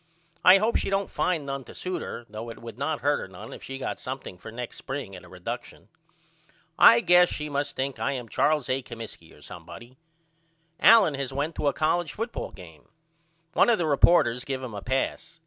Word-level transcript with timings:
I 0.43 0.57
hope 0.57 0.77
she 0.77 0.89
don't 0.89 1.11
find 1.11 1.45
none 1.45 1.63
to 1.65 1.75
suit 1.75 2.01
her 2.01 2.25
though 2.27 2.49
it 2.49 2.57
would 2.57 2.75
not 2.75 3.01
hurt 3.01 3.29
none 3.29 3.53
if 3.53 3.61
she 3.61 3.77
got 3.77 3.99
something 3.99 4.35
for 4.39 4.51
next 4.51 4.77
spring 4.77 5.15
at 5.15 5.23
a 5.23 5.29
reduckshon. 5.29 5.89
I 6.79 7.01
guess 7.01 7.29
she 7.29 7.49
must 7.49 7.75
think 7.75 7.99
I 7.99 8.13
am 8.13 8.27
Charles 8.27 8.67
A. 8.67 8.81
Comiskey 8.81 9.31
or 9.31 9.43
somebody. 9.43 9.97
Allen 10.79 11.13
has 11.13 11.31
went 11.31 11.53
to 11.57 11.67
a 11.67 11.73
colledge 11.73 12.13
football 12.13 12.49
game. 12.49 12.89
One 13.53 13.69
of 13.69 13.77
the 13.77 13.85
reporters 13.85 14.43
give 14.43 14.63
him 14.63 14.73
a 14.73 14.81
pass. 14.81 15.37